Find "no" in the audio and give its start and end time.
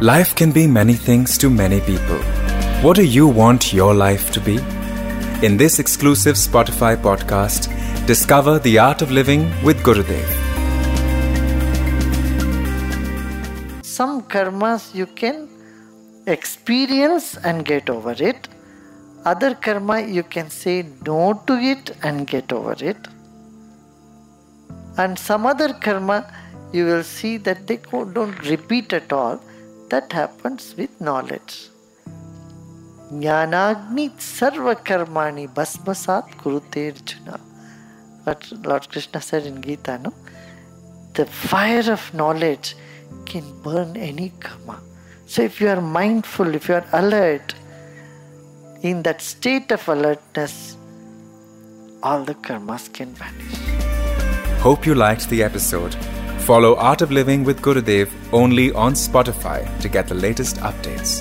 21.04-21.42, 39.98-40.12